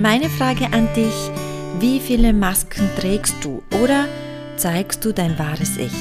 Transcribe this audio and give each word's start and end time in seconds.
Meine 0.00 0.28
Frage 0.28 0.66
an 0.72 0.88
dich, 0.94 1.30
wie 1.78 2.00
viele 2.00 2.32
Masken 2.32 2.88
trägst 2.98 3.36
du 3.42 3.62
oder 3.82 4.08
zeigst 4.56 5.04
du 5.04 5.12
dein 5.12 5.38
wahres 5.38 5.76
Ich? 5.76 5.92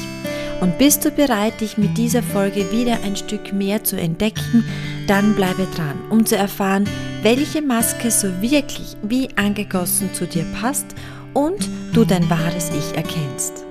Und 0.62 0.80
bist 0.80 1.06
du 1.06 1.12
bereit, 1.12 1.62
dich 1.62 1.78
mit 1.78 1.96
dieser 1.98 2.24
Folge 2.24 2.72
wieder 2.72 3.00
ein 3.04 3.16
Stück 3.16 3.54
mehr 3.54 3.84
zu 3.84 3.96
entdecken, 3.96 4.66
dann 5.08 5.36
bleibe 5.36 5.68
dran, 5.76 6.00
um 6.10 6.26
zu 6.26 6.36
erfahren, 6.36 6.90
welche 7.22 7.62
Maske 7.62 8.10
so 8.10 8.42
wirklich 8.42 8.98
wie 9.04 9.30
angegossen 9.36 10.12
zu 10.14 10.26
dir 10.26 10.46
passt 10.60 10.88
und 11.34 11.70
du 11.94 12.04
dein 12.04 12.28
wahres 12.30 12.70
Ich 12.70 12.96
erkennst. 12.96 13.64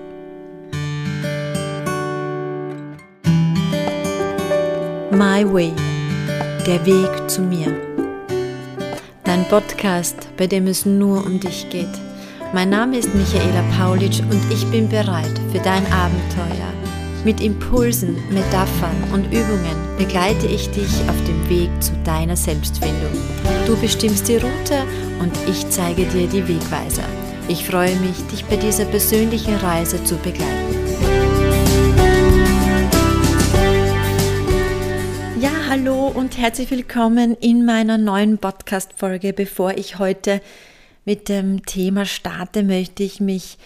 My 5.10 5.44
Way, 5.52 5.72
der 6.66 6.86
Weg 6.86 7.30
zu 7.30 7.42
mir. 7.42 7.91
Dein 9.32 9.48
Podcast, 9.48 10.28
bei 10.36 10.46
dem 10.46 10.66
es 10.66 10.84
nur 10.84 11.24
um 11.24 11.40
dich 11.40 11.70
geht. 11.70 11.88
Mein 12.52 12.68
Name 12.68 12.98
ist 12.98 13.14
Michaela 13.14 13.64
Paulitsch 13.78 14.20
und 14.20 14.52
ich 14.52 14.66
bin 14.66 14.90
bereit 14.90 15.40
für 15.50 15.58
dein 15.58 15.90
Abenteuer. 15.90 16.70
Mit 17.24 17.40
Impulsen, 17.40 18.18
Metaphern 18.28 18.94
und 19.10 19.24
Übungen 19.28 19.96
begleite 19.96 20.46
ich 20.48 20.68
dich 20.72 20.92
auf 21.08 21.16
dem 21.26 21.48
Weg 21.48 21.70
zu 21.82 21.92
deiner 22.04 22.36
Selbstfindung. 22.36 23.12
Du 23.66 23.74
bestimmst 23.76 24.28
die 24.28 24.36
Route 24.36 24.82
und 25.18 25.32
ich 25.48 25.66
zeige 25.70 26.04
dir 26.04 26.26
die 26.26 26.46
Wegweiser. 26.46 27.04
Ich 27.48 27.64
freue 27.64 27.96
mich, 28.00 28.18
dich 28.30 28.44
bei 28.44 28.56
dieser 28.56 28.84
persönlichen 28.84 29.54
Reise 29.54 30.04
zu 30.04 30.16
begleiten. 30.16 30.81
Hallo 35.72 36.06
und 36.06 36.36
herzlich 36.36 36.70
willkommen 36.70 37.34
in 37.40 37.64
meiner 37.64 37.96
neuen 37.96 38.36
Podcast-Folge. 38.36 39.32
Bevor 39.32 39.70
ich 39.78 39.98
heute 39.98 40.42
mit 41.06 41.30
dem 41.30 41.64
Thema 41.64 42.04
starte, 42.04 42.62
möchte 42.62 43.02
ich 43.02 43.20
mich 43.20 43.56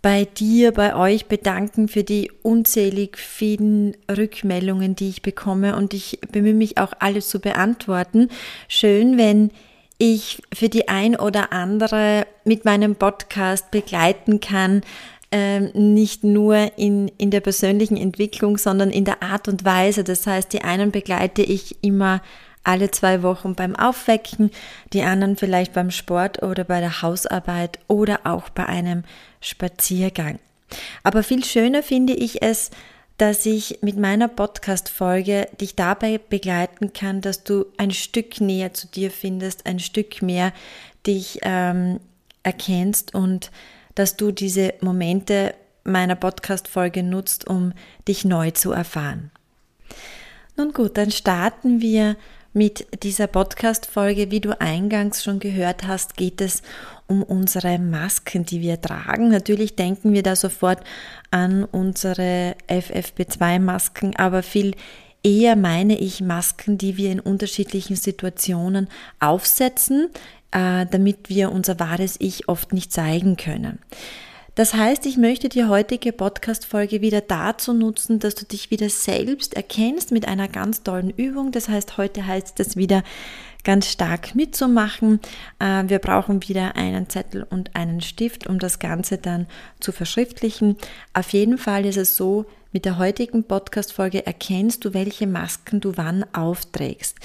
bei 0.00 0.26
dir, 0.26 0.70
bei 0.70 0.94
euch 0.94 1.26
bedanken 1.26 1.88
für 1.88 2.04
die 2.04 2.30
unzählig 2.44 3.18
vielen 3.18 3.96
Rückmeldungen, 4.08 4.94
die 4.94 5.08
ich 5.08 5.22
bekomme 5.22 5.74
und 5.74 5.92
ich 5.92 6.20
bemühe 6.30 6.54
mich 6.54 6.78
auch 6.78 6.92
alle 7.00 7.18
zu 7.18 7.40
beantworten. 7.40 8.28
Schön, 8.68 9.18
wenn 9.18 9.50
ich 9.98 10.40
für 10.52 10.68
die 10.68 10.86
ein 10.86 11.16
oder 11.16 11.52
andere 11.52 12.28
mit 12.44 12.64
meinem 12.64 12.94
Podcast 12.94 13.72
begleiten 13.72 14.38
kann, 14.38 14.82
ähm, 15.36 15.72
nicht 15.74 16.22
nur 16.22 16.78
in, 16.78 17.08
in 17.18 17.32
der 17.32 17.40
persönlichen 17.40 17.96
Entwicklung, 17.96 18.56
sondern 18.56 18.90
in 18.90 19.04
der 19.04 19.20
Art 19.20 19.48
und 19.48 19.64
Weise. 19.64 20.04
Das 20.04 20.28
heißt, 20.28 20.52
die 20.52 20.62
einen 20.62 20.92
begleite 20.92 21.42
ich 21.42 21.82
immer 21.82 22.22
alle 22.62 22.92
zwei 22.92 23.24
Wochen 23.24 23.56
beim 23.56 23.74
Aufwecken, 23.74 24.52
die 24.92 25.02
anderen 25.02 25.36
vielleicht 25.36 25.72
beim 25.72 25.90
Sport 25.90 26.44
oder 26.44 26.62
bei 26.62 26.78
der 26.78 27.02
Hausarbeit 27.02 27.80
oder 27.88 28.20
auch 28.22 28.48
bei 28.48 28.64
einem 28.66 29.02
Spaziergang. 29.40 30.38
Aber 31.02 31.24
viel 31.24 31.44
schöner 31.44 31.82
finde 31.82 32.12
ich 32.12 32.40
es, 32.40 32.70
dass 33.18 33.44
ich 33.44 33.80
mit 33.82 33.96
meiner 33.96 34.28
Podcast-Folge 34.28 35.48
dich 35.60 35.74
dabei 35.74 36.18
begleiten 36.18 36.92
kann, 36.92 37.20
dass 37.22 37.42
du 37.42 37.66
ein 37.76 37.90
Stück 37.90 38.40
näher 38.40 38.72
zu 38.72 38.86
dir 38.86 39.10
findest, 39.10 39.66
ein 39.66 39.80
Stück 39.80 40.22
mehr 40.22 40.52
dich 41.08 41.40
ähm, 41.42 41.98
erkennst 42.44 43.16
und 43.16 43.50
dass 43.94 44.16
du 44.16 44.32
diese 44.32 44.74
Momente 44.80 45.54
meiner 45.84 46.16
Podcast-Folge 46.16 47.02
nutzt, 47.02 47.46
um 47.46 47.72
dich 48.08 48.24
neu 48.24 48.50
zu 48.50 48.72
erfahren. 48.72 49.30
Nun 50.56 50.72
gut, 50.72 50.96
dann 50.96 51.10
starten 51.10 51.80
wir 51.80 52.16
mit 52.52 52.86
dieser 53.02 53.26
Podcast-Folge. 53.26 54.30
Wie 54.30 54.40
du 54.40 54.58
eingangs 54.60 55.22
schon 55.22 55.40
gehört 55.40 55.86
hast, 55.86 56.16
geht 56.16 56.40
es 56.40 56.62
um 57.06 57.22
unsere 57.22 57.78
Masken, 57.78 58.46
die 58.46 58.60
wir 58.60 58.80
tragen. 58.80 59.28
Natürlich 59.28 59.74
denken 59.74 60.12
wir 60.12 60.22
da 60.22 60.36
sofort 60.36 60.78
an 61.30 61.64
unsere 61.64 62.56
FFP2-Masken, 62.68 64.16
aber 64.16 64.42
viel 64.42 64.74
eher 65.24 65.56
meine 65.56 65.98
ich 65.98 66.20
Masken, 66.20 66.78
die 66.78 66.96
wir 66.96 67.10
in 67.10 67.20
unterschiedlichen 67.20 67.96
Situationen 67.96 68.88
aufsetzen, 69.18 70.10
äh, 70.54 70.86
damit 70.90 71.28
wir 71.28 71.52
unser 71.52 71.78
wahres 71.78 72.16
Ich 72.20 72.48
oft 72.48 72.72
nicht 72.72 72.92
zeigen 72.92 73.36
können. 73.36 73.80
Das 74.54 74.72
heißt, 74.72 75.04
ich 75.06 75.16
möchte 75.16 75.48
die 75.48 75.64
heutige 75.64 76.12
Podcast-Folge 76.12 77.00
wieder 77.00 77.20
dazu 77.20 77.72
nutzen, 77.72 78.20
dass 78.20 78.36
du 78.36 78.44
dich 78.44 78.70
wieder 78.70 78.88
selbst 78.88 79.54
erkennst 79.54 80.12
mit 80.12 80.28
einer 80.28 80.46
ganz 80.46 80.84
tollen 80.84 81.10
Übung. 81.10 81.50
Das 81.50 81.68
heißt, 81.68 81.98
heute 81.98 82.24
heißt 82.24 82.60
es 82.60 82.76
wieder 82.76 83.02
ganz 83.64 83.90
stark 83.90 84.36
mitzumachen. 84.36 85.18
Äh, 85.58 85.84
wir 85.88 85.98
brauchen 85.98 86.46
wieder 86.48 86.76
einen 86.76 87.08
Zettel 87.08 87.42
und 87.42 87.74
einen 87.74 88.00
Stift, 88.00 88.46
um 88.46 88.60
das 88.60 88.78
Ganze 88.78 89.18
dann 89.18 89.48
zu 89.80 89.90
verschriftlichen. 89.90 90.76
Auf 91.14 91.30
jeden 91.30 91.58
Fall 91.58 91.84
ist 91.84 91.96
es 91.96 92.14
so, 92.14 92.44
mit 92.70 92.84
der 92.84 92.98
heutigen 92.98 93.42
Podcast-Folge 93.42 94.24
erkennst 94.24 94.84
du, 94.84 94.94
welche 94.94 95.26
Masken 95.26 95.80
du 95.80 95.96
wann 95.96 96.24
aufträgst. 96.32 97.16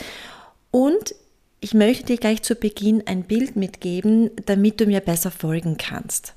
Und 0.72 1.14
ich 1.62 1.74
möchte 1.74 2.06
dir 2.06 2.18
gleich 2.18 2.42
zu 2.42 2.56
Beginn 2.56 3.04
ein 3.06 3.24
Bild 3.24 3.56
mitgeben, 3.56 4.32
damit 4.46 4.80
du 4.80 4.86
mir 4.86 5.02
besser 5.02 5.32
folgen 5.32 5.78
kannst. 5.78 6.34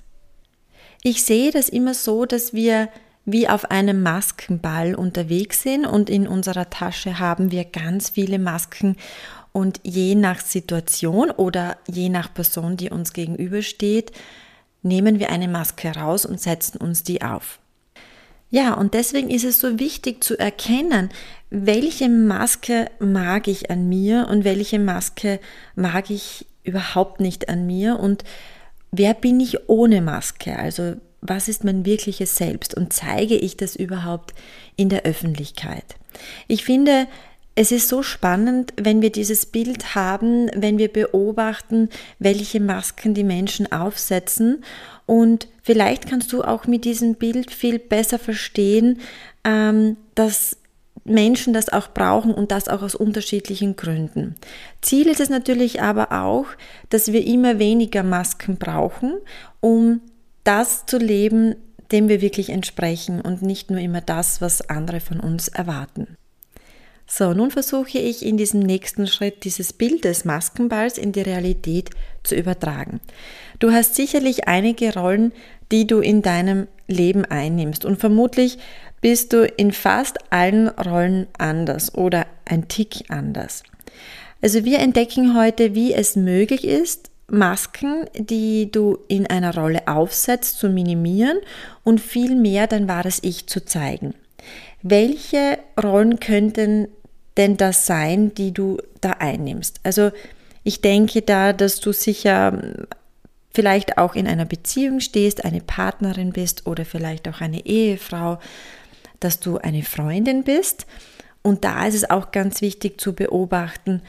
Ich 1.02 1.24
sehe 1.24 1.50
das 1.50 1.68
immer 1.68 1.94
so, 1.94 2.24
dass 2.24 2.52
wir 2.52 2.88
wie 3.24 3.48
auf 3.48 3.70
einem 3.70 4.02
Maskenball 4.02 4.94
unterwegs 4.94 5.62
sind 5.62 5.86
und 5.86 6.10
in 6.10 6.26
unserer 6.26 6.70
Tasche 6.70 7.18
haben 7.18 7.52
wir 7.52 7.64
ganz 7.64 8.10
viele 8.10 8.38
Masken 8.38 8.96
und 9.52 9.80
je 9.84 10.14
nach 10.14 10.40
Situation 10.40 11.30
oder 11.30 11.76
je 11.88 12.08
nach 12.08 12.32
Person, 12.32 12.76
die 12.76 12.90
uns 12.90 13.12
gegenübersteht, 13.12 14.12
nehmen 14.82 15.20
wir 15.20 15.30
eine 15.30 15.46
Maske 15.46 15.94
raus 15.94 16.26
und 16.26 16.40
setzen 16.40 16.78
uns 16.78 17.04
die 17.04 17.22
auf. 17.22 17.60
Ja, 18.52 18.74
und 18.74 18.92
deswegen 18.92 19.30
ist 19.30 19.44
es 19.44 19.60
so 19.60 19.78
wichtig 19.78 20.22
zu 20.22 20.38
erkennen, 20.38 21.08
welche 21.48 22.10
Maske 22.10 22.90
mag 22.98 23.48
ich 23.48 23.70
an 23.70 23.88
mir 23.88 24.28
und 24.28 24.44
welche 24.44 24.78
Maske 24.78 25.40
mag 25.74 26.10
ich 26.10 26.44
überhaupt 26.62 27.18
nicht 27.18 27.48
an 27.48 27.66
mir 27.66 27.98
und 27.98 28.24
wer 28.90 29.14
bin 29.14 29.40
ich 29.40 29.70
ohne 29.70 30.02
Maske? 30.02 30.58
Also 30.58 30.96
was 31.22 31.48
ist 31.48 31.64
mein 31.64 31.86
wirkliches 31.86 32.36
Selbst 32.36 32.74
und 32.74 32.92
zeige 32.92 33.36
ich 33.36 33.56
das 33.56 33.74
überhaupt 33.74 34.34
in 34.76 34.90
der 34.90 35.04
Öffentlichkeit? 35.04 35.96
Ich 36.46 36.62
finde, 36.62 37.06
es 37.54 37.72
ist 37.72 37.88
so 37.88 38.02
spannend, 38.02 38.74
wenn 38.76 39.00
wir 39.00 39.10
dieses 39.10 39.46
Bild 39.46 39.94
haben, 39.94 40.50
wenn 40.54 40.76
wir 40.76 40.92
beobachten, 40.92 41.88
welche 42.18 42.60
Masken 42.60 43.14
die 43.14 43.24
Menschen 43.24 43.72
aufsetzen 43.72 44.62
und 45.06 45.48
vielleicht 45.62 46.08
kannst 46.08 46.32
du 46.32 46.42
auch 46.42 46.66
mit 46.66 46.84
diesem 46.84 47.14
Bild 47.14 47.50
viel 47.50 47.78
besser 47.78 48.18
verstehen, 48.18 49.00
ähm, 49.44 49.96
dass 50.14 50.56
Menschen 51.04 51.52
das 51.52 51.68
auch 51.68 51.88
brauchen 51.88 52.32
und 52.32 52.52
das 52.52 52.68
auch 52.68 52.82
aus 52.82 52.94
unterschiedlichen 52.94 53.76
Gründen. 53.76 54.36
Ziel 54.80 55.08
ist 55.08 55.20
es 55.20 55.30
natürlich 55.30 55.82
aber 55.82 56.12
auch, 56.12 56.46
dass 56.90 57.12
wir 57.12 57.26
immer 57.26 57.58
weniger 57.58 58.02
Masken 58.02 58.56
brauchen, 58.56 59.14
um 59.60 60.00
das 60.44 60.86
zu 60.86 60.98
leben, 60.98 61.56
dem 61.90 62.08
wir 62.08 62.20
wirklich 62.20 62.50
entsprechen 62.50 63.20
und 63.20 63.42
nicht 63.42 63.70
nur 63.70 63.80
immer 63.80 64.00
das, 64.00 64.40
was 64.40 64.68
andere 64.68 65.00
von 65.00 65.20
uns 65.20 65.48
erwarten. 65.48 66.16
So, 67.06 67.34
nun 67.34 67.50
versuche 67.50 67.98
ich 67.98 68.24
in 68.24 68.36
diesem 68.36 68.60
nächsten 68.60 69.06
Schritt 69.06 69.44
dieses 69.44 69.72
Bild 69.72 70.04
des 70.04 70.24
Maskenballs 70.24 70.98
in 70.98 71.12
die 71.12 71.20
Realität 71.20 71.90
zu 72.22 72.34
übertragen. 72.34 73.00
Du 73.58 73.72
hast 73.72 73.94
sicherlich 73.94 74.48
einige 74.48 74.94
Rollen, 74.94 75.32
die 75.70 75.86
du 75.86 75.98
in 75.98 76.22
deinem 76.22 76.68
Leben 76.86 77.24
einnimmst 77.24 77.84
und 77.84 77.98
vermutlich 77.98 78.58
bist 79.00 79.32
du 79.32 79.44
in 79.44 79.72
fast 79.72 80.18
allen 80.30 80.68
Rollen 80.68 81.26
anders 81.36 81.94
oder 81.94 82.26
ein 82.44 82.68
Tick 82.68 83.04
anders. 83.08 83.62
Also 84.40 84.64
wir 84.64 84.78
entdecken 84.78 85.36
heute, 85.36 85.74
wie 85.74 85.92
es 85.92 86.16
möglich 86.16 86.64
ist, 86.64 87.10
Masken, 87.28 88.04
die 88.14 88.70
du 88.70 88.98
in 89.08 89.26
einer 89.26 89.54
Rolle 89.54 89.88
aufsetzt, 89.88 90.58
zu 90.58 90.68
minimieren 90.68 91.38
und 91.82 92.00
viel 92.00 92.36
mehr 92.36 92.66
dein 92.66 92.88
wahres 92.88 93.20
Ich 93.22 93.46
zu 93.46 93.64
zeigen. 93.64 94.14
Welche 94.82 95.58
Rollen 95.82 96.20
könnten 96.20 96.88
denn 97.36 97.56
das 97.56 97.86
sein, 97.86 98.34
die 98.34 98.52
du 98.52 98.78
da 99.00 99.12
einnimmst? 99.12 99.80
Also 99.82 100.10
ich 100.64 100.80
denke 100.80 101.22
da, 101.22 101.52
dass 101.52 101.80
du 101.80 101.92
sicher 101.92 102.52
hm, 102.52 102.86
vielleicht 103.54 103.98
auch 103.98 104.14
in 104.14 104.26
einer 104.26 104.44
Beziehung 104.44 105.00
stehst, 105.00 105.44
eine 105.44 105.60
Partnerin 105.60 106.32
bist 106.32 106.66
oder 106.66 106.84
vielleicht 106.84 107.28
auch 107.28 107.40
eine 107.40 107.66
Ehefrau, 107.66 108.38
dass 109.20 109.40
du 109.40 109.58
eine 109.58 109.82
Freundin 109.82 110.42
bist. 110.42 110.86
Und 111.42 111.64
da 111.64 111.86
ist 111.86 111.94
es 111.94 112.08
auch 112.08 112.30
ganz 112.30 112.60
wichtig 112.60 113.00
zu 113.00 113.12
beobachten, 113.12 114.02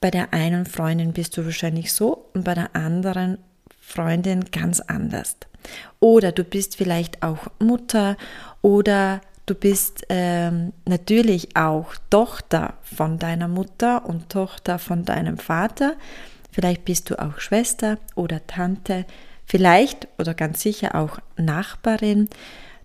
bei 0.00 0.10
der 0.10 0.32
einen 0.32 0.64
Freundin 0.64 1.12
bist 1.12 1.36
du 1.36 1.44
wahrscheinlich 1.44 1.92
so 1.92 2.26
und 2.32 2.44
bei 2.44 2.54
der 2.54 2.74
anderen 2.74 3.38
Freundin 3.80 4.46
ganz 4.50 4.80
anders. 4.80 5.36
Oder 6.00 6.32
du 6.32 6.42
bist 6.42 6.76
vielleicht 6.76 7.22
auch 7.22 7.48
Mutter 7.58 8.16
oder 8.62 9.20
Du 9.50 9.56
bist 9.56 10.06
ähm, 10.10 10.72
natürlich 10.84 11.56
auch 11.56 11.96
Tochter 12.08 12.74
von 12.84 13.18
deiner 13.18 13.48
Mutter 13.48 14.06
und 14.06 14.28
Tochter 14.28 14.78
von 14.78 15.04
deinem 15.04 15.38
Vater. 15.38 15.96
vielleicht 16.52 16.84
bist 16.84 17.10
du 17.10 17.20
auch 17.20 17.40
Schwester 17.40 17.98
oder 18.14 18.46
Tante, 18.46 19.06
vielleicht 19.46 20.06
oder 20.20 20.34
ganz 20.34 20.62
sicher 20.62 20.94
auch 20.94 21.18
Nachbarin. 21.36 22.28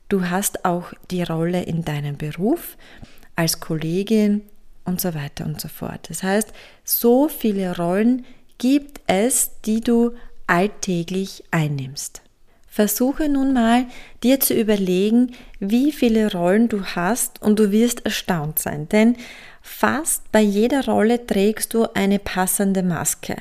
Du 0.09 0.27
hast 0.27 0.65
auch 0.65 0.91
die 1.11 1.21
Rolle 1.21 1.61
in 1.61 1.85
deinem 1.85 2.17
Beruf 2.17 2.77
als 3.35 3.59
Kollegin 3.59 4.41
und 4.85 4.99
so 4.99 5.13
weiter 5.13 5.45
und 5.45 5.61
so 5.61 5.67
fort. 5.67 6.09
Das 6.09 6.23
heißt, 6.23 6.51
so 6.83 7.27
viele 7.27 7.77
Rollen 7.77 8.25
gibt 8.57 9.01
es, 9.05 9.51
die 9.65 9.81
du 9.81 10.15
alltäglich 10.47 11.43
einnimmst. 11.51 12.24
Versuche 12.75 13.29
nun 13.29 13.53
mal, 13.53 13.85
dir 14.21 14.41
zu 14.41 14.53
überlegen, 14.53 15.31
wie 15.61 15.93
viele 15.93 16.29
Rollen 16.29 16.67
du 16.67 16.83
hast 16.83 17.41
und 17.41 17.57
du 17.57 17.71
wirst 17.71 18.03
erstaunt 18.03 18.59
sein, 18.59 18.89
denn 18.89 19.15
fast 19.61 20.29
bei 20.33 20.41
jeder 20.41 20.83
Rolle 20.83 21.25
trägst 21.25 21.73
du 21.73 21.85
eine 21.93 22.19
passende 22.19 22.83
Maske. 22.83 23.37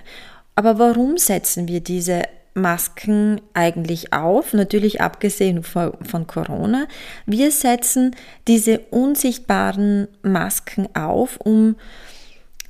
Aber 0.55 0.79
warum 0.79 1.19
setzen 1.19 1.67
wir 1.67 1.81
diese 1.81 2.23
Masken 2.55 3.41
eigentlich 3.55 4.13
auf? 4.13 4.53
Natürlich 4.53 5.01
abgesehen 5.01 5.65
von 5.65 6.29
Corona. 6.29 6.87
Wir 7.27 7.51
setzen 7.51 8.15
diese 8.47 8.79
unsichtbaren 8.93 10.07
Masken 10.23 10.95
auf, 10.95 11.41
um 11.41 11.75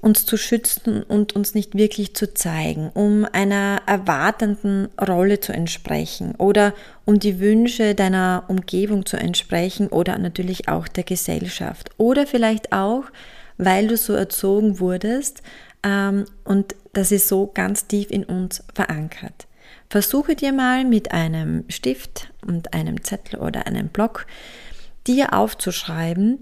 uns 0.04 0.26
zu 0.26 0.36
schützen 0.36 1.02
und 1.02 1.34
uns 1.34 1.54
nicht 1.54 1.74
wirklich 1.74 2.14
zu 2.14 2.34
zeigen, 2.34 2.90
um 2.92 3.26
einer 3.32 3.80
erwartenden 3.86 4.88
Rolle 5.00 5.40
zu 5.40 5.52
entsprechen 5.52 6.34
oder 6.36 6.74
um 7.06 7.18
die 7.18 7.40
Wünsche 7.40 7.94
deiner 7.94 8.44
Umgebung 8.48 9.06
zu 9.06 9.16
entsprechen 9.16 9.88
oder 9.88 10.18
natürlich 10.18 10.68
auch 10.68 10.88
der 10.88 11.04
Gesellschaft 11.04 11.90
oder 11.96 12.26
vielleicht 12.26 12.70
auch, 12.72 13.04
weil 13.56 13.88
du 13.88 13.96
so 13.96 14.12
erzogen 14.12 14.78
wurdest 14.78 15.42
ähm, 15.82 16.26
und 16.44 16.74
das 16.92 17.10
ist 17.10 17.26
so 17.26 17.50
ganz 17.52 17.86
tief 17.86 18.10
in 18.10 18.24
uns 18.24 18.62
verankert. 18.74 19.46
Versuche 19.88 20.36
dir 20.36 20.52
mal 20.52 20.84
mit 20.84 21.12
einem 21.12 21.64
Stift 21.68 22.30
und 22.46 22.74
einem 22.74 23.02
Zettel 23.02 23.40
oder 23.40 23.66
einem 23.66 23.88
Block 23.88 24.26
dir 25.06 25.32
aufzuschreiben, 25.32 26.40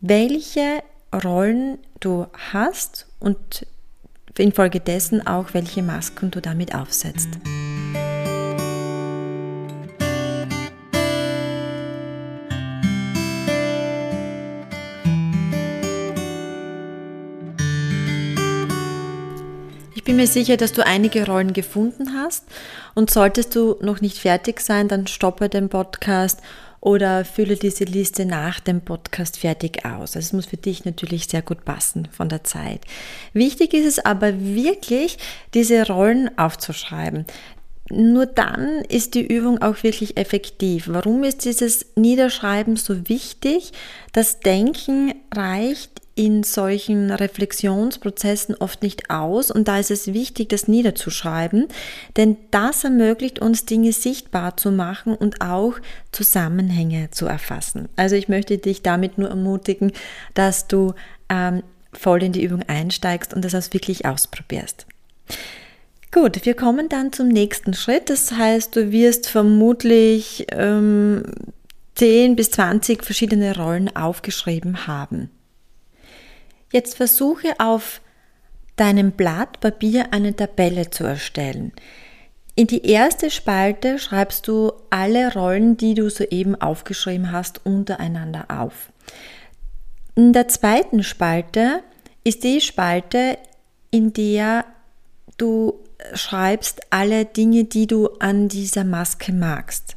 welche 0.00 0.82
Rollen 1.22 1.78
du 2.00 2.26
hast 2.52 3.06
und 3.20 3.66
infolgedessen 4.36 5.26
auch, 5.26 5.54
welche 5.54 5.82
Masken 5.82 6.30
du 6.30 6.40
damit 6.40 6.74
aufsetzt. 6.74 7.28
Ich 19.94 20.06
bin 20.06 20.16
mir 20.16 20.26
sicher, 20.26 20.58
dass 20.58 20.74
du 20.74 20.84
einige 20.84 21.24
Rollen 21.24 21.54
gefunden 21.54 22.12
hast 22.12 22.44
und 22.94 23.10
solltest 23.10 23.54
du 23.54 23.76
noch 23.80 24.02
nicht 24.02 24.18
fertig 24.18 24.60
sein, 24.60 24.86
dann 24.86 25.06
stoppe 25.06 25.48
den 25.48 25.70
Podcast 25.70 26.40
oder 26.84 27.24
fülle 27.24 27.56
diese 27.56 27.84
Liste 27.84 28.26
nach 28.26 28.60
dem 28.60 28.82
Podcast 28.82 29.38
fertig 29.38 29.86
aus. 29.86 30.16
Also 30.16 30.18
es 30.18 30.32
muss 30.34 30.46
für 30.46 30.58
dich 30.58 30.84
natürlich 30.84 31.24
sehr 31.24 31.40
gut 31.40 31.64
passen 31.64 32.08
von 32.12 32.28
der 32.28 32.44
Zeit. 32.44 32.82
Wichtig 33.32 33.72
ist 33.72 33.86
es 33.86 34.04
aber 34.04 34.38
wirklich, 34.38 35.16
diese 35.54 35.86
Rollen 35.86 36.36
aufzuschreiben. 36.36 37.24
Nur 37.90 38.26
dann 38.26 38.80
ist 38.88 39.14
die 39.14 39.26
Übung 39.26 39.60
auch 39.60 39.82
wirklich 39.82 40.16
effektiv. 40.16 40.88
Warum 40.88 41.22
ist 41.22 41.44
dieses 41.44 41.86
Niederschreiben 41.96 42.76
so 42.76 43.08
wichtig? 43.08 43.72
Das 44.12 44.40
Denken 44.40 45.14
reicht 45.34 46.00
in 46.14 46.44
solchen 46.44 47.10
Reflexionsprozessen 47.10 48.54
oft 48.54 48.82
nicht 48.82 49.10
aus 49.10 49.50
und 49.50 49.66
da 49.66 49.78
ist 49.78 49.90
es 49.90 50.12
wichtig, 50.12 50.48
das 50.48 50.68
niederzuschreiben, 50.68 51.66
denn 52.16 52.36
das 52.52 52.84
ermöglicht 52.84 53.40
uns 53.40 53.64
Dinge 53.64 53.92
sichtbar 53.92 54.56
zu 54.56 54.70
machen 54.70 55.14
und 55.16 55.40
auch 55.40 55.74
Zusammenhänge 56.12 57.10
zu 57.10 57.26
erfassen. 57.26 57.88
Also 57.96 58.14
ich 58.14 58.28
möchte 58.28 58.58
dich 58.58 58.82
damit 58.82 59.18
nur 59.18 59.28
ermutigen, 59.28 59.92
dass 60.34 60.68
du 60.68 60.94
ähm, 61.28 61.62
voll 61.92 62.22
in 62.22 62.32
die 62.32 62.44
Übung 62.44 62.62
einsteigst 62.62 63.34
und 63.34 63.44
das 63.44 63.54
auch 63.54 63.72
wirklich 63.72 64.06
ausprobierst. 64.06 64.86
Gut, 66.14 66.46
wir 66.46 66.54
kommen 66.54 66.88
dann 66.88 67.12
zum 67.12 67.26
nächsten 67.26 67.74
Schritt. 67.74 68.08
Das 68.08 68.30
heißt, 68.30 68.76
du 68.76 68.92
wirst 68.92 69.28
vermutlich 69.28 70.46
ähm, 70.52 71.24
10 71.96 72.36
bis 72.36 72.52
20 72.52 73.02
verschiedene 73.02 73.56
Rollen 73.56 73.96
aufgeschrieben 73.96 74.86
haben. 74.86 75.28
Jetzt 76.70 76.96
versuche 76.96 77.58
auf 77.58 78.00
deinem 78.76 79.10
Blatt 79.10 79.58
Papier 79.58 80.12
eine 80.12 80.36
Tabelle 80.36 80.88
zu 80.88 81.02
erstellen. 81.02 81.72
In 82.54 82.68
die 82.68 82.86
erste 82.88 83.28
Spalte 83.28 83.98
schreibst 83.98 84.46
du 84.46 84.70
alle 84.90 85.34
Rollen, 85.34 85.76
die 85.76 85.94
du 85.94 86.10
soeben 86.10 86.54
aufgeschrieben 86.54 87.32
hast, 87.32 87.66
untereinander 87.66 88.44
auf. 88.50 88.92
In 90.14 90.32
der 90.32 90.46
zweiten 90.46 91.02
Spalte 91.02 91.82
ist 92.22 92.44
die 92.44 92.60
Spalte, 92.60 93.36
in 93.90 94.12
der 94.12 94.64
du 95.38 95.83
schreibst 96.12 96.80
alle 96.90 97.24
Dinge, 97.24 97.64
die 97.64 97.86
du 97.86 98.08
an 98.18 98.48
dieser 98.48 98.84
Maske 98.84 99.32
magst. 99.32 99.96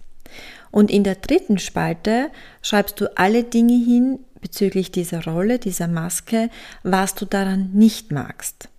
Und 0.71 0.92
in 0.92 1.04
der 1.04 1.15
dritten 1.15 1.57
Spalte 1.57 2.30
schreibst 2.62 3.00
du 3.01 3.18
alle 3.18 3.44
Dinge 3.44 3.74
hin, 3.74 4.19
bezüglich 4.42 4.92
dieser 4.92 5.24
Rolle, 5.24 5.59
dieser 5.59 5.88
Maske, 5.88 6.50
was 6.83 7.15
du 7.15 7.25
daran 7.25 7.71
nicht 7.74 8.12
magst. 8.12 8.69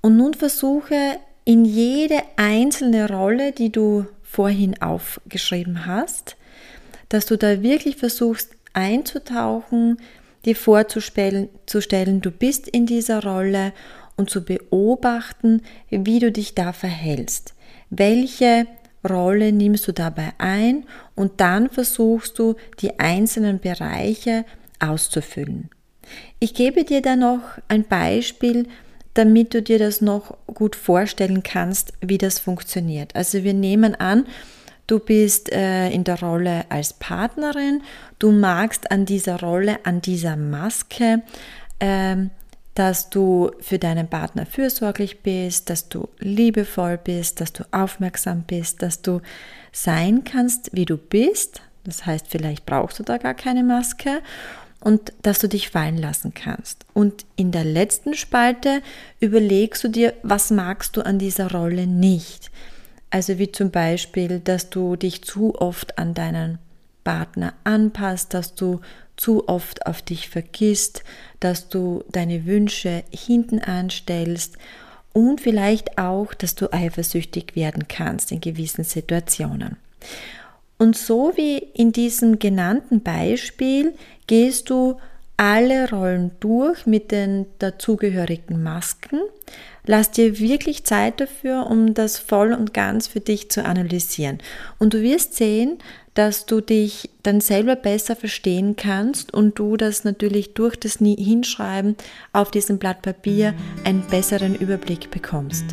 Und 0.00 0.16
nun 0.16 0.34
versuche 0.34 1.18
in 1.44 1.64
jede 1.64 2.20
einzelne 2.36 3.08
Rolle, 3.08 3.52
die 3.52 3.70
du 3.70 4.06
vorhin 4.22 4.80
aufgeschrieben 4.80 5.86
hast, 5.86 6.36
dass 7.08 7.26
du 7.26 7.36
da 7.36 7.62
wirklich 7.62 7.96
versuchst 7.96 8.56
einzutauchen, 8.72 9.98
dir 10.44 10.56
vorzustellen, 10.56 11.48
zu 11.66 11.80
stellen, 11.80 12.20
du 12.20 12.30
bist 12.30 12.66
in 12.68 12.86
dieser 12.86 13.22
Rolle 13.22 13.72
und 14.16 14.30
zu 14.30 14.44
beobachten, 14.44 15.62
wie 15.90 16.18
du 16.18 16.32
dich 16.32 16.54
da 16.54 16.72
verhältst. 16.72 17.54
Welche 17.90 18.66
Rolle 19.08 19.52
nimmst 19.52 19.88
du 19.88 19.92
dabei 19.92 20.32
ein 20.38 20.84
und 21.14 21.40
dann 21.40 21.68
versuchst 21.68 22.38
du 22.38 22.54
die 22.80 22.98
einzelnen 22.98 23.58
Bereiche 23.58 24.44
auszufüllen. 24.78 25.70
Ich 26.38 26.54
gebe 26.54 26.84
dir 26.84 27.02
da 27.02 27.16
noch 27.16 27.42
ein 27.68 27.84
Beispiel, 27.84 28.66
damit 29.14 29.54
du 29.54 29.62
dir 29.62 29.78
das 29.78 30.00
noch 30.00 30.36
gut 30.46 30.76
vorstellen 30.76 31.42
kannst, 31.42 31.92
wie 32.00 32.18
das 32.18 32.38
funktioniert. 32.38 33.14
Also 33.14 33.44
wir 33.44 33.54
nehmen 33.54 33.94
an, 33.94 34.26
du 34.86 34.98
bist 34.98 35.52
äh, 35.52 35.90
in 35.90 36.04
der 36.04 36.20
Rolle 36.20 36.64
als 36.70 36.94
Partnerin, 36.94 37.82
du 38.18 38.32
magst 38.32 38.90
an 38.90 39.04
dieser 39.04 39.40
Rolle, 39.40 39.84
an 39.84 40.00
dieser 40.00 40.36
Maske, 40.36 41.22
äh, 41.78 42.16
dass 42.74 43.10
du 43.10 43.50
für 43.60 43.78
deinen 43.78 44.08
Partner 44.08 44.46
fürsorglich 44.46 45.20
bist, 45.20 45.68
dass 45.68 45.88
du 45.88 46.08
liebevoll 46.18 46.98
bist, 46.98 47.40
dass 47.40 47.52
du 47.52 47.64
aufmerksam 47.70 48.42
bist, 48.42 48.82
dass 48.82 49.02
du 49.02 49.20
sein 49.72 50.24
kannst, 50.24 50.70
wie 50.72 50.86
du 50.86 50.96
bist. 50.96 51.60
Das 51.84 52.06
heißt, 52.06 52.26
vielleicht 52.28 52.64
brauchst 52.64 52.98
du 52.98 53.02
da 53.02 53.18
gar 53.18 53.34
keine 53.34 53.62
Maske 53.62 54.22
und 54.80 55.12
dass 55.22 55.38
du 55.38 55.48
dich 55.48 55.70
fallen 55.70 55.98
lassen 55.98 56.32
kannst. 56.34 56.86
Und 56.94 57.24
in 57.36 57.52
der 57.52 57.64
letzten 57.64 58.14
Spalte 58.14 58.82
überlegst 59.20 59.84
du 59.84 59.88
dir, 59.88 60.14
was 60.22 60.50
magst 60.50 60.96
du 60.96 61.02
an 61.02 61.18
dieser 61.18 61.52
Rolle 61.52 61.86
nicht. 61.86 62.50
Also 63.10 63.38
wie 63.38 63.52
zum 63.52 63.70
Beispiel, 63.70 64.40
dass 64.40 64.70
du 64.70 64.96
dich 64.96 65.22
zu 65.22 65.54
oft 65.56 65.98
an 65.98 66.14
deinen 66.14 66.58
Partner 67.04 67.52
anpasst, 67.64 68.32
dass 68.32 68.54
du 68.54 68.80
zu 69.22 69.48
oft 69.48 69.86
auf 69.86 70.02
dich 70.02 70.28
vergisst, 70.28 71.04
dass 71.38 71.68
du 71.68 72.02
deine 72.10 72.44
Wünsche 72.44 73.04
hinten 73.12 73.60
anstellst 73.60 74.56
und 75.12 75.40
vielleicht 75.40 75.96
auch, 75.96 76.34
dass 76.34 76.56
du 76.56 76.72
eifersüchtig 76.72 77.54
werden 77.54 77.86
kannst 77.86 78.32
in 78.32 78.40
gewissen 78.40 78.82
Situationen. 78.82 79.76
Und 80.76 80.96
so 80.96 81.34
wie 81.36 81.58
in 81.58 81.92
diesem 81.92 82.40
genannten 82.40 83.00
Beispiel 83.02 83.94
gehst 84.26 84.70
du 84.70 84.98
alle 85.36 85.88
Rollen 85.90 86.32
durch 86.40 86.86
mit 86.86 87.12
den 87.12 87.46
dazugehörigen 87.60 88.60
Masken. 88.60 89.20
Lass 89.86 90.10
dir 90.10 90.40
wirklich 90.40 90.82
Zeit 90.82 91.20
dafür, 91.20 91.68
um 91.68 91.94
das 91.94 92.18
voll 92.18 92.52
und 92.52 92.74
ganz 92.74 93.06
für 93.06 93.20
dich 93.20 93.50
zu 93.50 93.64
analysieren. 93.64 94.38
Und 94.80 94.94
du 94.94 95.02
wirst 95.02 95.36
sehen, 95.36 95.78
dass 96.14 96.46
du 96.46 96.60
dich 96.60 97.10
dann 97.22 97.40
selber 97.40 97.76
besser 97.76 98.16
verstehen 98.16 98.76
kannst 98.76 99.32
und 99.32 99.58
du 99.58 99.76
das 99.76 100.04
natürlich 100.04 100.54
durch 100.54 100.76
das 100.76 100.98
Hinschreiben 100.98 101.96
auf 102.32 102.50
diesem 102.50 102.78
Blatt 102.78 103.02
Papier 103.02 103.54
einen 103.84 104.02
besseren 104.02 104.54
Überblick 104.54 105.10
bekommst. 105.10 105.64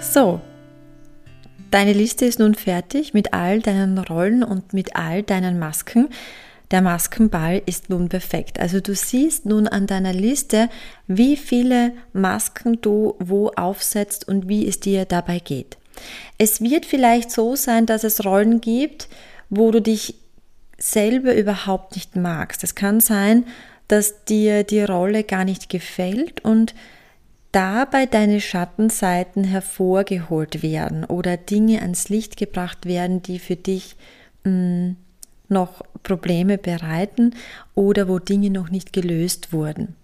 So, 0.00 0.40
Deine 1.70 1.92
Liste 1.92 2.24
ist 2.24 2.38
nun 2.38 2.54
fertig 2.54 3.12
mit 3.12 3.34
all 3.34 3.60
deinen 3.60 3.98
Rollen 3.98 4.42
und 4.42 4.72
mit 4.72 4.96
all 4.96 5.22
deinen 5.22 5.58
Masken. 5.58 6.08
Der 6.70 6.82
Maskenball 6.82 7.62
ist 7.66 7.90
nun 7.90 8.08
perfekt. 8.08 8.58
Also 8.60 8.80
du 8.80 8.94
siehst 8.94 9.46
nun 9.46 9.68
an 9.68 9.86
deiner 9.86 10.12
Liste, 10.12 10.68
wie 11.06 11.36
viele 11.36 11.92
Masken 12.12 12.80
du 12.80 13.16
wo 13.18 13.48
aufsetzt 13.50 14.28
und 14.28 14.48
wie 14.48 14.66
es 14.66 14.80
dir 14.80 15.04
dabei 15.04 15.38
geht. 15.38 15.78
Es 16.36 16.60
wird 16.60 16.86
vielleicht 16.86 17.30
so 17.30 17.56
sein, 17.56 17.86
dass 17.86 18.04
es 18.04 18.24
Rollen 18.24 18.60
gibt, 18.60 19.08
wo 19.50 19.70
du 19.70 19.80
dich 19.80 20.14
selber 20.78 21.34
überhaupt 21.34 21.96
nicht 21.96 22.16
magst. 22.16 22.62
Es 22.64 22.74
kann 22.74 23.00
sein, 23.00 23.44
dass 23.88 24.24
dir 24.24 24.62
die 24.62 24.82
Rolle 24.82 25.24
gar 25.24 25.44
nicht 25.44 25.68
gefällt 25.68 26.44
und 26.44 26.74
dabei 27.52 28.06
deine 28.06 28.40
Schattenseiten 28.40 29.44
hervorgeholt 29.44 30.62
werden 30.62 31.04
oder 31.04 31.36
Dinge 31.36 31.80
ans 31.82 32.08
Licht 32.08 32.36
gebracht 32.36 32.86
werden, 32.86 33.22
die 33.22 33.38
für 33.38 33.56
dich 33.56 33.96
mh, 34.44 34.50
mm, 34.50 34.96
noch 35.48 35.82
Probleme 36.02 36.58
bereiten 36.58 37.34
oder 37.74 38.08
wo 38.08 38.18
Dinge 38.18 38.50
noch 38.50 38.70
nicht 38.70 38.92
gelöst 38.92 39.52
wurden. 39.52 39.94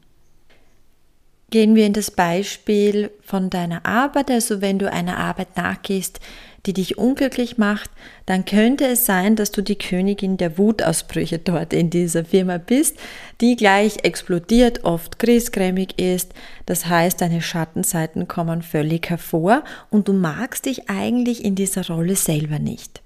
Gehen 1.51 1.75
wir 1.75 1.87
in 1.87 1.93
das 1.93 2.11
Beispiel 2.11 3.11
von 3.23 3.51
deiner 3.51 3.87
Arbeit, 3.87 4.31
also 4.31 4.61
wenn 4.61 4.79
du 4.79 4.91
einer 4.91 5.19
Arbeit 5.19 5.57
nachgehst, 5.57 6.21
die 6.67 6.73
dich 6.73 6.97
unglücklich 6.97 7.59
macht, 7.59 7.91
dann 8.27 8.45
könnte 8.45 8.87
es 8.87 9.05
sein, 9.05 9.37
dass 9.37 9.51
du 9.51 9.61
die 9.61 9.77
Königin 9.77 10.37
der 10.37 10.57
Wutausbrüche 10.57 11.39
dort 11.39 11.73
in 11.73 11.91
dieser 11.91 12.25
Firma 12.25 12.57
bist, 12.57 12.97
die 13.41 13.57
gleich 13.57 13.99
explodiert, 14.03 14.85
oft 14.85 15.19
griesgrämig 15.19 15.99
ist. 15.99 16.33
Das 16.65 16.87
heißt, 16.87 17.21
deine 17.21 17.43
Schattenseiten 17.43 18.29
kommen 18.29 18.63
völlig 18.63 19.11
hervor 19.11 19.63
und 19.91 20.09
du 20.09 20.15
magst 20.15 20.65
dich 20.65 20.89
eigentlich 20.89 21.45
in 21.45 21.55
dieser 21.55 21.87
Rolle 21.87 22.17
selber 22.17 22.59
nicht. 22.59 23.03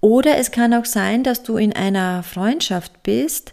Oder 0.00 0.36
es 0.36 0.52
kann 0.52 0.74
auch 0.74 0.84
sein, 0.84 1.24
dass 1.24 1.42
du 1.42 1.56
in 1.56 1.72
einer 1.72 2.22
Freundschaft 2.22 3.02
bist 3.02 3.52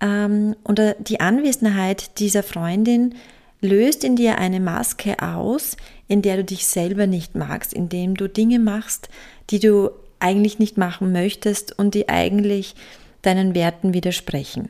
ähm, 0.00 0.56
und 0.64 0.80
die 1.00 1.20
Anwesenheit 1.20 2.18
dieser 2.18 2.42
Freundin 2.42 3.14
löst 3.62 4.04
in 4.04 4.16
dir 4.16 4.38
eine 4.38 4.60
Maske 4.60 5.22
aus, 5.22 5.76
in 6.08 6.20
der 6.20 6.36
du 6.36 6.44
dich 6.44 6.66
selber 6.66 7.06
nicht 7.06 7.34
magst, 7.34 7.72
indem 7.72 8.16
du 8.16 8.28
Dinge 8.28 8.58
machst, 8.58 9.08
die 9.48 9.60
du 9.60 9.90
eigentlich 10.18 10.58
nicht 10.58 10.76
machen 10.76 11.12
möchtest 11.12 11.78
und 11.78 11.94
die 11.94 12.08
eigentlich 12.08 12.74
deinen 13.22 13.54
Werten 13.54 13.94
widersprechen. 13.94 14.68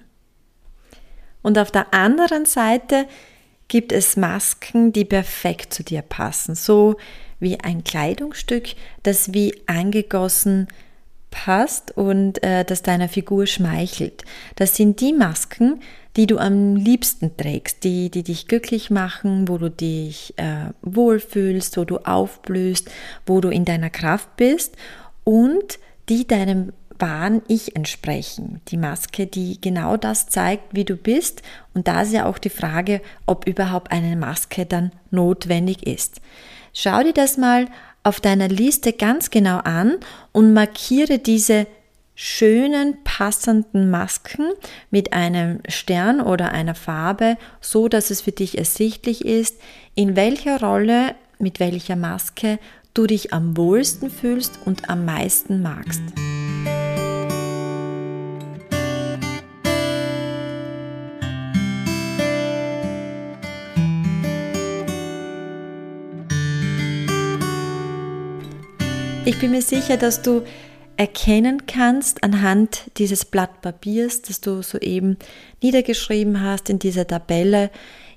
Und 1.42 1.58
auf 1.58 1.70
der 1.70 1.92
anderen 1.92 2.44
Seite 2.44 3.06
gibt 3.68 3.90
es 3.90 4.16
Masken, 4.16 4.92
die 4.92 5.04
perfekt 5.04 5.74
zu 5.74 5.82
dir 5.82 6.02
passen, 6.02 6.54
so 6.54 6.96
wie 7.40 7.58
ein 7.58 7.82
Kleidungsstück, 7.82 8.68
das 9.02 9.32
wie 9.32 9.54
angegossen 9.66 10.68
passt 11.30 11.96
und 11.96 12.42
äh, 12.44 12.64
das 12.64 12.82
deiner 12.82 13.08
Figur 13.08 13.46
schmeichelt. 13.46 14.22
Das 14.54 14.76
sind 14.76 15.00
die 15.00 15.12
Masken, 15.12 15.80
die 16.16 16.26
du 16.26 16.38
am 16.38 16.76
liebsten 16.76 17.36
trägst, 17.36 17.84
die, 17.84 18.10
die 18.10 18.22
dich 18.22 18.46
glücklich 18.46 18.90
machen, 18.90 19.48
wo 19.48 19.58
du 19.58 19.70
dich 19.70 20.34
äh, 20.36 20.70
wohlfühlst, 20.82 21.76
wo 21.76 21.84
du 21.84 21.98
aufblühst, 21.98 22.90
wo 23.26 23.40
du 23.40 23.48
in 23.48 23.64
deiner 23.64 23.90
Kraft 23.90 24.36
bist 24.36 24.76
und 25.24 25.78
die 26.08 26.26
deinem 26.26 26.72
wahren 26.98 27.42
Ich 27.48 27.74
entsprechen. 27.74 28.60
Die 28.68 28.76
Maske, 28.76 29.26
die 29.26 29.60
genau 29.60 29.96
das 29.96 30.28
zeigt, 30.28 30.74
wie 30.74 30.84
du 30.84 30.96
bist. 30.96 31.42
Und 31.74 31.88
da 31.88 32.02
ist 32.02 32.12
ja 32.12 32.26
auch 32.26 32.38
die 32.38 32.50
Frage, 32.50 33.00
ob 33.26 33.46
überhaupt 33.46 33.90
eine 33.90 34.14
Maske 34.16 34.66
dann 34.66 34.92
notwendig 35.10 35.86
ist. 35.86 36.20
Schau 36.72 37.02
dir 37.02 37.12
das 37.12 37.36
mal 37.36 37.66
auf 38.04 38.20
deiner 38.20 38.48
Liste 38.48 38.92
ganz 38.92 39.30
genau 39.30 39.58
an 39.58 39.96
und 40.32 40.52
markiere 40.52 41.18
diese 41.18 41.66
schönen, 42.14 43.01
passenden 43.18 43.90
Masken 43.90 44.52
mit 44.90 45.12
einem 45.12 45.60
Stern 45.68 46.22
oder 46.22 46.52
einer 46.52 46.74
Farbe, 46.74 47.36
so 47.60 47.88
dass 47.88 48.10
es 48.10 48.22
für 48.22 48.32
dich 48.32 48.56
ersichtlich 48.56 49.26
ist, 49.26 49.60
in 49.94 50.16
welcher 50.16 50.60
Rolle, 50.60 51.14
mit 51.38 51.60
welcher 51.60 51.94
Maske 51.94 52.58
du 52.94 53.06
dich 53.06 53.34
am 53.34 53.54
wohlsten 53.58 54.10
fühlst 54.10 54.60
und 54.64 54.88
am 54.88 55.04
meisten 55.04 55.60
magst. 55.60 56.00
Ich 69.26 69.38
bin 69.38 69.50
mir 69.50 69.62
sicher, 69.62 69.98
dass 69.98 70.22
du 70.22 70.42
erkennen 70.96 71.66
kannst 71.66 72.22
anhand 72.22 72.90
dieses 72.98 73.24
Blatt 73.24 73.62
Papiers, 73.62 74.22
das 74.22 74.40
du 74.40 74.62
soeben 74.62 75.16
niedergeschrieben 75.62 76.40
hast 76.40 76.70
in 76.70 76.78
dieser 76.78 77.06
Tabelle, 77.06 77.70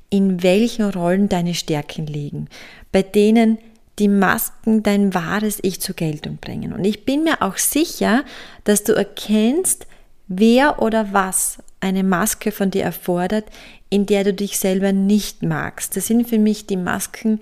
in 0.10 0.44
welchen 0.44 0.90
Rollen 0.90 1.30
deine 1.30 1.54
Stärken 1.54 2.08
liegen, 2.08 2.48
bei 2.92 3.02
denen 3.02 3.58
die 4.00 4.08
Masken 4.08 4.84
dein 4.84 5.14
wahres 5.14 5.60
Ich 5.62 5.80
zur 5.80 5.96
Geltung 5.96 6.38
bringen. 6.38 6.74
Und 6.74 6.86
ich 6.86 7.06
bin 7.06 7.24
mir 7.24 7.42
auch 7.42 7.58
sicher, 7.58 8.24
dass 8.66 8.84
du 8.84 8.94
erkennst, 8.94 9.88
wer 10.28 10.82
oder 10.82 11.14
was 11.14 11.60
eine 11.80 12.04
Maske 12.04 12.52
von 12.52 12.72
dir 12.72 12.84
erfordert, 12.84 13.46
in 13.90 14.06
der 14.06 14.24
du 14.24 14.34
dich 14.34 14.58
selber 14.58 14.92
nicht 14.92 15.44
magst. 15.44 15.96
Das 15.96 16.08
sind 16.08 16.28
für 16.28 16.40
mich 16.40 16.66
die 16.66 16.78
Masken, 16.78 17.40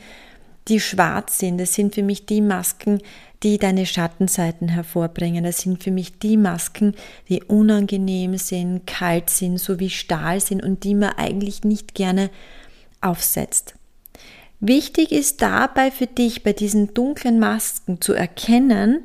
die 0.68 0.80
schwarz 0.80 1.40
sind. 1.40 1.58
Das 1.60 1.74
sind 1.74 1.96
für 1.96 2.04
mich 2.04 2.26
die 2.26 2.42
Masken, 2.42 3.02
die 3.44 3.58
deine 3.58 3.86
Schattenseiten 3.86 4.70
hervorbringen. 4.70 5.44
Das 5.44 5.60
sind 5.60 5.84
für 5.84 5.92
mich 5.92 6.18
die 6.20 6.38
Masken, 6.38 6.96
die 7.30 7.44
unangenehm 7.44 8.38
sind, 8.38 8.88
kalt 8.88 9.30
sind, 9.30 9.58
so 9.60 9.80
wie 9.80 9.90
Stahl 9.90 10.40
sind 10.40 10.64
und 10.64 10.84
die 10.84 10.96
man 10.96 11.12
eigentlich 11.18 11.64
nicht 11.64 11.94
gerne 11.94 12.30
aufsetzt. 13.02 13.76
Wichtig 14.60 15.12
ist 15.12 15.42
dabei 15.42 15.92
für 15.92 16.08
dich 16.08 16.44
bei 16.44 16.54
diesen 16.54 16.94
dunklen 16.94 17.38
Masken 17.38 18.00
zu 18.00 18.14
erkennen, 18.14 19.04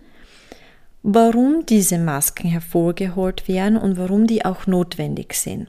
warum 1.03 1.67
diese 1.67 1.99
Masken 1.99 2.49
hervorgeholt 2.49 3.49
werden 3.49 3.77
und 3.77 3.99
warum 3.99 4.29
die 4.29 4.45
auch 4.45 4.69
notwendig 4.69 5.35
sind. 5.35 5.69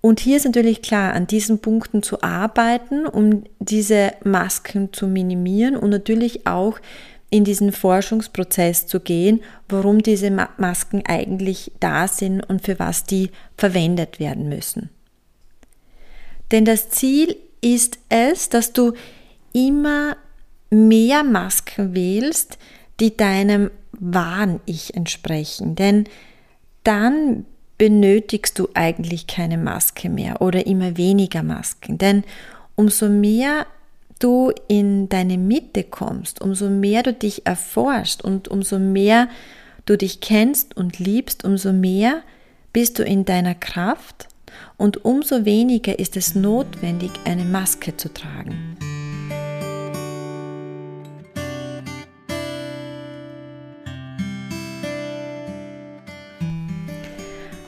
Und 0.00 0.18
hier 0.18 0.36
ist 0.36 0.46
natürlich 0.46 0.82
klar, 0.82 1.12
an 1.12 1.28
diesen 1.28 1.60
Punkten 1.60 2.02
zu 2.02 2.22
arbeiten, 2.22 3.06
um 3.06 3.44
diese 3.60 4.12
Masken 4.24 4.92
zu 4.92 5.06
minimieren 5.06 5.76
und 5.76 5.90
natürlich 5.90 6.44
auch 6.44 6.80
in 7.32 7.44
diesen 7.44 7.72
Forschungsprozess 7.72 8.86
zu 8.86 9.00
gehen, 9.00 9.40
warum 9.66 10.02
diese 10.02 10.30
Masken 10.30 11.02
eigentlich 11.06 11.72
da 11.80 12.06
sind 12.06 12.42
und 12.42 12.62
für 12.62 12.78
was 12.78 13.04
die 13.04 13.30
verwendet 13.56 14.20
werden 14.20 14.50
müssen. 14.50 14.90
Denn 16.50 16.66
das 16.66 16.90
Ziel 16.90 17.36
ist 17.62 17.98
es, 18.10 18.50
dass 18.50 18.74
du 18.74 18.92
immer 19.54 20.18
mehr 20.68 21.24
Masken 21.24 21.94
wählst, 21.94 22.58
die 23.00 23.16
deinem 23.16 23.70
wahren 23.92 24.60
Ich 24.66 24.94
entsprechen. 24.94 25.74
Denn 25.74 26.04
dann 26.84 27.46
benötigst 27.78 28.58
du 28.58 28.68
eigentlich 28.74 29.26
keine 29.26 29.56
Maske 29.56 30.10
mehr 30.10 30.42
oder 30.42 30.66
immer 30.66 30.98
weniger 30.98 31.42
Masken. 31.42 31.96
Denn 31.96 32.24
umso 32.74 33.08
mehr 33.08 33.66
du 34.22 34.52
in 34.68 35.08
deine 35.08 35.36
Mitte 35.36 35.82
kommst, 35.82 36.40
umso 36.40 36.70
mehr 36.70 37.02
du 37.02 37.12
dich 37.12 37.46
erforscht 37.46 38.22
und 38.22 38.48
umso 38.48 38.78
mehr 38.78 39.28
du 39.84 39.98
dich 39.98 40.20
kennst 40.20 40.76
und 40.76 40.98
liebst, 40.98 41.44
umso 41.44 41.72
mehr 41.72 42.22
bist 42.72 42.98
du 42.98 43.02
in 43.02 43.24
deiner 43.24 43.54
Kraft 43.54 44.28
und 44.76 45.04
umso 45.04 45.44
weniger 45.44 45.98
ist 45.98 46.16
es 46.16 46.34
notwendig, 46.34 47.10
eine 47.24 47.44
Maske 47.44 47.96
zu 47.96 48.12
tragen. 48.12 48.76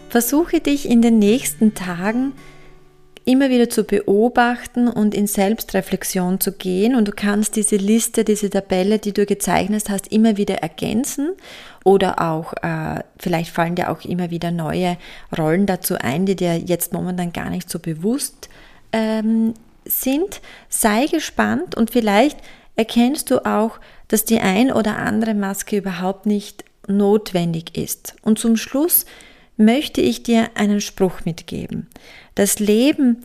Versuche 0.08 0.60
dich 0.60 0.88
in 0.88 1.02
den 1.02 1.18
nächsten 1.18 1.74
Tagen 1.74 2.34
immer 3.24 3.48
wieder 3.48 3.70
zu 3.70 3.84
beobachten 3.84 4.88
und 4.88 5.14
in 5.14 5.26
Selbstreflexion 5.26 6.40
zu 6.40 6.52
gehen. 6.52 6.94
Und 6.94 7.08
du 7.08 7.12
kannst 7.12 7.56
diese 7.56 7.76
Liste, 7.76 8.24
diese 8.24 8.50
Tabelle, 8.50 8.98
die 8.98 9.12
du 9.12 9.24
gezeichnet 9.24 9.88
hast, 9.88 10.12
immer 10.12 10.36
wieder 10.36 10.56
ergänzen 10.56 11.30
oder 11.84 12.20
auch, 12.20 12.52
äh, 12.62 13.02
vielleicht 13.18 13.50
fallen 13.50 13.76
dir 13.76 13.90
auch 13.90 14.02
immer 14.04 14.30
wieder 14.30 14.50
neue 14.50 14.98
Rollen 15.36 15.66
dazu 15.66 15.96
ein, 15.98 16.26
die 16.26 16.36
dir 16.36 16.58
jetzt 16.58 16.92
momentan 16.92 17.32
gar 17.32 17.50
nicht 17.50 17.70
so 17.70 17.78
bewusst 17.78 18.48
ähm, 18.92 19.54
sind. 19.86 20.40
Sei 20.68 21.06
gespannt 21.06 21.74
und 21.74 21.90
vielleicht 21.90 22.38
erkennst 22.76 23.30
du 23.30 23.44
auch, 23.46 23.80
dass 24.08 24.24
die 24.24 24.40
ein 24.40 24.70
oder 24.70 24.98
andere 24.98 25.34
Maske 25.34 25.78
überhaupt 25.78 26.26
nicht 26.26 26.64
notwendig 26.86 27.76
ist. 27.78 28.16
Und 28.22 28.38
zum 28.38 28.56
Schluss 28.56 29.06
möchte 29.56 30.00
ich 30.00 30.22
dir 30.22 30.50
einen 30.54 30.80
Spruch 30.80 31.24
mitgeben. 31.24 31.88
Das 32.34 32.58
Leben 32.58 33.24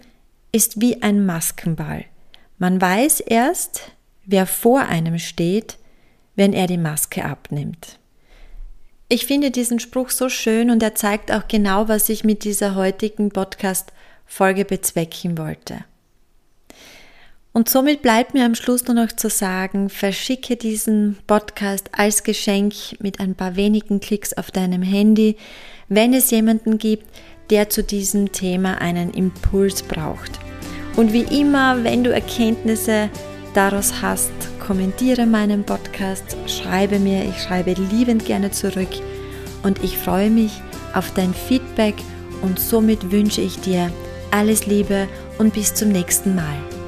ist 0.51 0.81
wie 0.81 1.01
ein 1.01 1.25
Maskenball. 1.25 2.05
Man 2.57 2.79
weiß 2.79 3.21
erst, 3.21 3.91
wer 4.25 4.45
vor 4.45 4.81
einem 4.81 5.17
steht, 5.17 5.77
wenn 6.35 6.53
er 6.53 6.67
die 6.67 6.77
Maske 6.77 7.25
abnimmt. 7.25 7.99
Ich 9.07 9.25
finde 9.25 9.49
diesen 9.49 9.79
Spruch 9.79 10.11
so 10.11 10.29
schön 10.29 10.69
und 10.69 10.83
er 10.83 10.93
zeigt 10.93 11.31
auch 11.31 11.47
genau, 11.47 11.87
was 11.87 12.09
ich 12.09 12.23
mit 12.23 12.43
dieser 12.43 12.75
heutigen 12.75 13.29
Podcast-Folge 13.29 14.65
bezwecken 14.65 15.37
wollte. 15.37 15.83
Und 17.51 17.67
somit 17.67 18.03
bleibt 18.03 18.35
mir 18.35 18.45
am 18.45 18.53
Schluss 18.53 18.85
nur 18.85 18.93
noch 18.93 19.11
zu 19.11 19.29
sagen, 19.29 19.89
verschicke 19.89 20.55
diesen 20.55 21.17
Podcast 21.25 21.89
als 21.91 22.23
Geschenk 22.23 22.73
mit 22.99 23.19
ein 23.19 23.33
paar 23.33 23.55
wenigen 23.55 23.99
Klicks 23.99 24.33
auf 24.33 24.51
deinem 24.51 24.83
Handy, 24.83 25.35
wenn 25.89 26.13
es 26.13 26.31
jemanden 26.31 26.77
gibt, 26.77 27.05
der 27.49 27.69
zu 27.69 27.83
diesem 27.83 28.31
Thema 28.31 28.79
einen 28.79 29.11
Impuls 29.11 29.83
braucht. 29.83 30.39
Und 30.95 31.13
wie 31.13 31.39
immer, 31.39 31.83
wenn 31.83 32.03
du 32.03 32.11
Erkenntnisse 32.11 33.09
daraus 33.53 34.01
hast, 34.01 34.31
kommentiere 34.65 35.25
meinen 35.25 35.63
Podcast, 35.63 36.37
schreibe 36.47 36.99
mir, 36.99 37.23
ich 37.25 37.41
schreibe 37.41 37.73
liebend 37.73 38.25
gerne 38.25 38.51
zurück 38.51 38.89
und 39.63 39.83
ich 39.83 39.97
freue 39.97 40.29
mich 40.29 40.51
auf 40.93 41.11
dein 41.13 41.33
Feedback 41.33 41.95
und 42.41 42.59
somit 42.59 43.11
wünsche 43.11 43.41
ich 43.41 43.59
dir 43.59 43.91
alles 44.31 44.67
Liebe 44.67 45.07
und 45.39 45.53
bis 45.53 45.73
zum 45.73 45.89
nächsten 45.89 46.35
Mal. 46.35 46.78